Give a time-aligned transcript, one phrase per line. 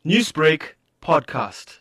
[0.00, 1.76] Newsbreak podcast.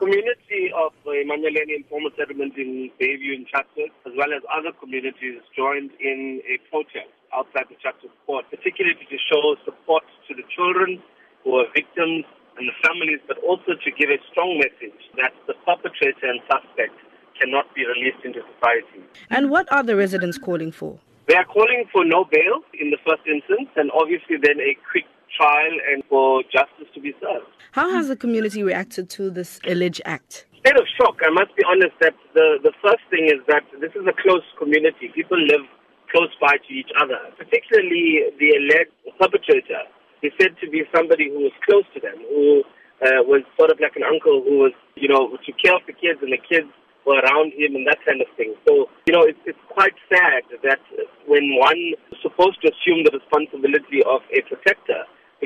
[0.00, 5.44] Community of uh, Emmanueleni informal settlement in Bayview and Chatsworth, as well as other communities,
[5.52, 11.04] joined in a protest outside the Chatsworth court, particularly to show support to the children
[11.44, 12.24] who are victims
[12.56, 16.96] and the families, but also to give a strong message that the perpetrator and suspect
[17.36, 19.04] cannot be released into society.
[19.28, 20.96] And what are the residents calling for?
[21.28, 25.04] They are calling for no bail in the first instance, and obviously then a quick
[25.36, 27.46] trial and for justice to be served.
[27.72, 30.46] How has the community reacted to this alleged act?
[30.60, 31.18] State of shock.
[31.24, 34.44] I must be honest that the, the first thing is that this is a close
[34.58, 35.10] community.
[35.14, 35.66] People live
[36.10, 39.88] close by to each other, particularly the alleged perpetrator
[40.22, 42.62] is said to be somebody who was close to them, who
[43.02, 45.92] uh, was sort of like an uncle who was, you know, took care of the
[45.92, 46.70] kids and the kids
[47.04, 48.54] were around him and that kind of thing.
[48.62, 50.78] So, you know, it's, it's quite sad that
[51.26, 55.02] when one is supposed to assume the responsibility of a protector,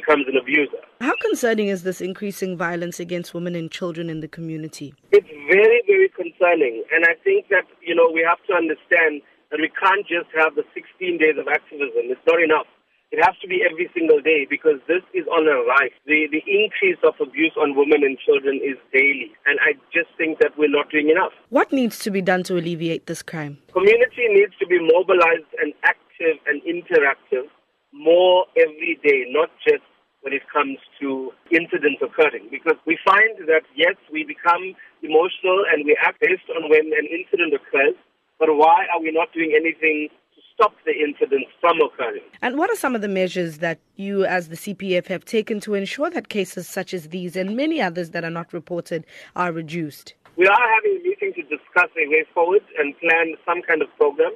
[0.06, 0.78] becomes an abuser.
[1.01, 4.95] How concerning is this increasing violence against women and children in the community?
[5.12, 6.84] It's very, very concerning.
[6.92, 10.55] And I think that, you know, we have to understand that we can't just have
[10.55, 12.11] the 16 days of activism.
[12.11, 12.67] It's not enough.
[13.12, 15.95] It has to be every single day because this is on a rise.
[16.06, 19.30] The, the increase of abuse on women and children is daily.
[19.47, 21.30] And I just think that we're not doing enough.
[21.50, 23.58] What needs to be done to alleviate this crime?
[23.73, 27.47] Community needs to be mobilized and active and interactive
[27.92, 29.86] more every day, not just
[30.56, 32.48] comes to incidents occurring.
[32.50, 37.06] Because we find that, yes, we become emotional and we act based on when an
[37.12, 37.94] incident occurs,
[38.38, 42.24] but why are we not doing anything to stop the incidents from occurring?
[42.40, 45.74] And what are some of the measures that you, as the CPF, have taken to
[45.74, 50.14] ensure that cases such as these and many others that are not reported are reduced?
[50.36, 53.88] We are having a meeting to discuss a way forward and plan some kind of
[53.96, 54.32] program.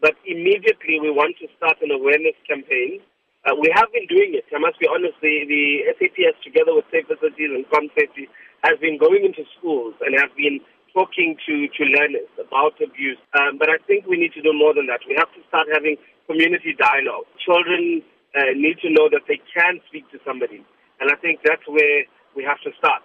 [0.00, 3.00] But immediately we want to start an awareness campaign.
[3.42, 4.46] Uh, we have been doing it.
[4.54, 8.30] I must be honest, the, the SAPS together with Safe Facilities and Com Safety
[8.62, 10.62] has been going into schools and have been
[10.94, 13.18] talking to, to learners about abuse.
[13.34, 15.02] Um, but I think we need to do more than that.
[15.10, 15.98] We have to start having
[16.30, 17.26] community dialogue.
[17.42, 18.06] Children
[18.38, 20.62] uh, need to know that they can speak to somebody.
[21.02, 22.06] And I think that's where
[22.38, 23.01] we have to start.